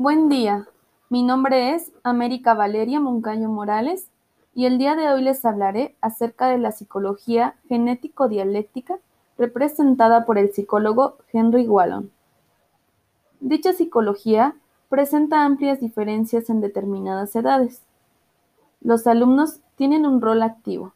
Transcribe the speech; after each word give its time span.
Buen 0.00 0.30
día, 0.30 0.66
mi 1.10 1.22
nombre 1.22 1.74
es 1.74 1.92
América 2.04 2.54
Valeria 2.54 3.00
Moncayo 3.00 3.50
Morales 3.50 4.08
y 4.54 4.64
el 4.64 4.78
día 4.78 4.96
de 4.96 5.10
hoy 5.10 5.20
les 5.20 5.44
hablaré 5.44 5.94
acerca 6.00 6.48
de 6.48 6.56
la 6.56 6.72
psicología 6.72 7.56
genético-dialéctica 7.68 8.98
representada 9.36 10.24
por 10.24 10.38
el 10.38 10.54
psicólogo 10.54 11.18
Henry 11.34 11.68
Wallon. 11.68 12.10
Dicha 13.40 13.74
psicología 13.74 14.56
presenta 14.88 15.44
amplias 15.44 15.80
diferencias 15.80 16.48
en 16.48 16.62
determinadas 16.62 17.36
edades. 17.36 17.82
Los 18.80 19.06
alumnos 19.06 19.60
tienen 19.76 20.06
un 20.06 20.22
rol 20.22 20.40
activo. 20.40 20.94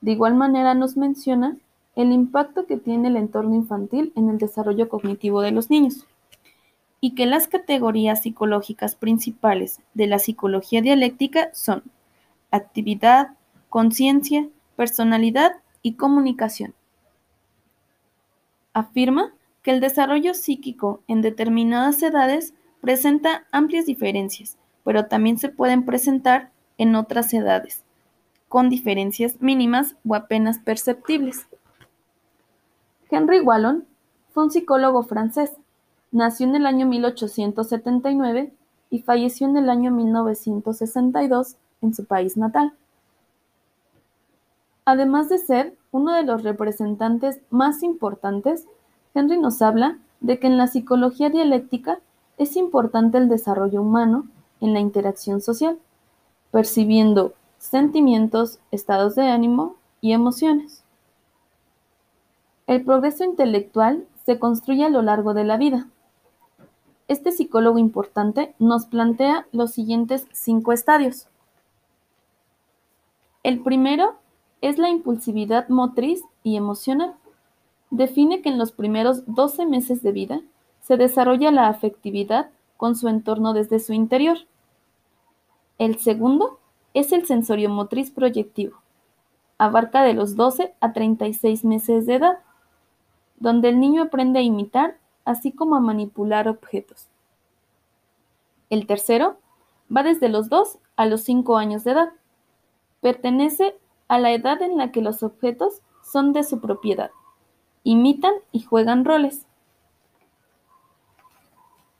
De 0.00 0.10
igual 0.10 0.34
manera 0.34 0.74
nos 0.74 0.96
menciona 0.96 1.56
el 1.94 2.10
impacto 2.10 2.66
que 2.66 2.78
tiene 2.78 3.10
el 3.10 3.16
entorno 3.16 3.54
infantil 3.54 4.12
en 4.16 4.28
el 4.28 4.38
desarrollo 4.38 4.88
cognitivo 4.88 5.40
de 5.40 5.52
los 5.52 5.70
niños 5.70 6.04
y 7.00 7.14
que 7.14 7.26
las 7.26 7.48
categorías 7.48 8.22
psicológicas 8.22 8.94
principales 8.94 9.80
de 9.94 10.06
la 10.06 10.18
psicología 10.18 10.82
dialéctica 10.82 11.50
son 11.54 11.82
actividad, 12.50 13.30
conciencia, 13.68 14.48
personalidad 14.76 15.52
y 15.82 15.94
comunicación. 15.94 16.74
Afirma 18.72 19.32
que 19.62 19.70
el 19.70 19.80
desarrollo 19.80 20.34
psíquico 20.34 21.02
en 21.08 21.22
determinadas 21.22 22.02
edades 22.02 22.54
presenta 22.80 23.46
amplias 23.52 23.86
diferencias, 23.86 24.56
pero 24.84 25.06
también 25.06 25.38
se 25.38 25.48
pueden 25.48 25.84
presentar 25.84 26.50
en 26.78 26.94
otras 26.94 27.32
edades, 27.34 27.84
con 28.48 28.68
diferencias 28.68 29.40
mínimas 29.40 29.96
o 30.06 30.14
apenas 30.14 30.58
perceptibles. 30.58 31.46
Henry 33.10 33.40
Wallon 33.40 33.86
fue 34.32 34.44
un 34.44 34.50
psicólogo 34.50 35.02
francés 35.02 35.52
Nació 36.12 36.46
en 36.48 36.56
el 36.56 36.66
año 36.66 36.86
1879 36.86 38.52
y 38.90 39.02
falleció 39.02 39.46
en 39.46 39.56
el 39.56 39.70
año 39.70 39.92
1962 39.92 41.56
en 41.82 41.94
su 41.94 42.04
país 42.04 42.36
natal. 42.36 42.72
Además 44.84 45.28
de 45.28 45.38
ser 45.38 45.76
uno 45.92 46.12
de 46.14 46.24
los 46.24 46.42
representantes 46.42 47.40
más 47.50 47.84
importantes, 47.84 48.66
Henry 49.14 49.38
nos 49.38 49.62
habla 49.62 49.98
de 50.20 50.40
que 50.40 50.48
en 50.48 50.56
la 50.58 50.66
psicología 50.66 51.30
dialéctica 51.30 52.00
es 52.38 52.56
importante 52.56 53.18
el 53.18 53.28
desarrollo 53.28 53.80
humano 53.80 54.26
en 54.60 54.72
la 54.72 54.80
interacción 54.80 55.40
social, 55.40 55.78
percibiendo 56.50 57.34
sentimientos, 57.58 58.58
estados 58.72 59.14
de 59.14 59.28
ánimo 59.28 59.76
y 60.00 60.12
emociones. 60.12 60.82
El 62.66 62.84
progreso 62.84 63.24
intelectual 63.24 64.06
se 64.26 64.38
construye 64.38 64.84
a 64.84 64.90
lo 64.90 65.02
largo 65.02 65.34
de 65.34 65.44
la 65.44 65.56
vida, 65.56 65.86
este 67.10 67.32
psicólogo 67.32 67.80
importante 67.80 68.54
nos 68.60 68.86
plantea 68.86 69.44
los 69.50 69.72
siguientes 69.72 70.28
cinco 70.30 70.72
estadios. 70.72 71.26
El 73.42 73.64
primero 73.64 74.14
es 74.60 74.78
la 74.78 74.90
impulsividad 74.90 75.68
motriz 75.68 76.22
y 76.44 76.56
emocional. 76.56 77.16
Define 77.90 78.42
que 78.42 78.50
en 78.50 78.58
los 78.58 78.70
primeros 78.70 79.24
12 79.26 79.66
meses 79.66 80.04
de 80.04 80.12
vida 80.12 80.40
se 80.82 80.96
desarrolla 80.96 81.50
la 81.50 81.66
afectividad 81.66 82.50
con 82.76 82.94
su 82.94 83.08
entorno 83.08 83.54
desde 83.54 83.80
su 83.80 83.92
interior. 83.92 84.38
El 85.78 85.98
segundo 85.98 86.60
es 86.94 87.10
el 87.10 87.26
sensorio 87.26 87.70
motriz 87.70 88.12
proyectivo. 88.12 88.76
Abarca 89.58 90.04
de 90.04 90.14
los 90.14 90.36
12 90.36 90.74
a 90.78 90.92
36 90.92 91.64
meses 91.64 92.06
de 92.06 92.14
edad, 92.14 92.38
donde 93.40 93.70
el 93.70 93.80
niño 93.80 94.04
aprende 94.04 94.38
a 94.38 94.42
imitar 94.42 94.99
así 95.30 95.52
como 95.52 95.76
a 95.76 95.80
manipular 95.80 96.48
objetos. 96.48 97.08
El 98.68 98.86
tercero 98.86 99.38
va 99.94 100.02
desde 100.02 100.28
los 100.28 100.48
2 100.48 100.78
a 100.96 101.06
los 101.06 101.22
5 101.22 101.56
años 101.56 101.84
de 101.84 101.92
edad. 101.92 102.12
Pertenece 103.00 103.78
a 104.08 104.18
la 104.18 104.32
edad 104.32 104.60
en 104.60 104.76
la 104.76 104.90
que 104.90 105.02
los 105.02 105.22
objetos 105.22 105.82
son 106.02 106.32
de 106.32 106.42
su 106.42 106.60
propiedad, 106.60 107.12
imitan 107.84 108.34
y 108.50 108.62
juegan 108.62 109.04
roles. 109.04 109.46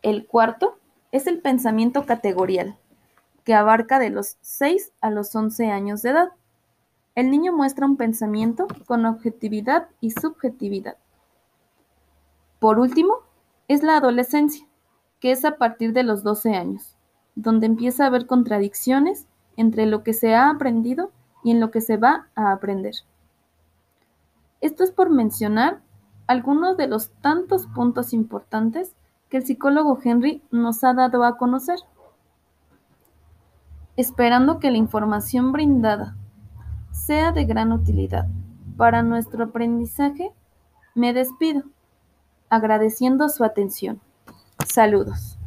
El 0.00 0.26
cuarto 0.26 0.78
es 1.12 1.26
el 1.26 1.40
pensamiento 1.40 2.06
categorial, 2.06 2.78
que 3.44 3.52
abarca 3.52 3.98
de 3.98 4.08
los 4.08 4.38
6 4.40 4.92
a 5.02 5.10
los 5.10 5.34
11 5.34 5.70
años 5.70 6.00
de 6.00 6.10
edad. 6.10 6.28
El 7.14 7.30
niño 7.30 7.52
muestra 7.52 7.84
un 7.84 7.98
pensamiento 7.98 8.66
con 8.86 9.04
objetividad 9.04 9.88
y 10.00 10.12
subjetividad. 10.12 10.96
Por 12.58 12.80
último, 12.80 13.18
es 13.68 13.82
la 13.82 13.96
adolescencia, 13.96 14.66
que 15.20 15.30
es 15.30 15.44
a 15.44 15.56
partir 15.56 15.92
de 15.92 16.02
los 16.02 16.22
12 16.22 16.54
años, 16.54 16.96
donde 17.36 17.66
empieza 17.66 18.04
a 18.04 18.06
haber 18.08 18.26
contradicciones 18.26 19.26
entre 19.56 19.86
lo 19.86 20.02
que 20.02 20.12
se 20.12 20.34
ha 20.34 20.50
aprendido 20.50 21.12
y 21.44 21.52
en 21.52 21.60
lo 21.60 21.70
que 21.70 21.80
se 21.80 21.96
va 21.96 22.28
a 22.34 22.52
aprender. 22.52 22.94
Esto 24.60 24.82
es 24.82 24.90
por 24.90 25.10
mencionar 25.10 25.80
algunos 26.26 26.76
de 26.76 26.88
los 26.88 27.10
tantos 27.20 27.66
puntos 27.66 28.12
importantes 28.12 28.94
que 29.28 29.36
el 29.36 29.46
psicólogo 29.46 29.98
Henry 30.02 30.42
nos 30.50 30.82
ha 30.82 30.94
dado 30.94 31.24
a 31.24 31.36
conocer. 31.36 31.78
Esperando 33.96 34.58
que 34.58 34.70
la 34.70 34.78
información 34.78 35.52
brindada 35.52 36.16
sea 36.92 37.32
de 37.32 37.44
gran 37.44 37.72
utilidad 37.72 38.26
para 38.76 39.02
nuestro 39.02 39.44
aprendizaje, 39.44 40.32
me 40.94 41.12
despido 41.12 41.64
agradeciendo 42.50 43.28
su 43.28 43.44
atención. 43.44 44.00
Saludos. 44.66 45.37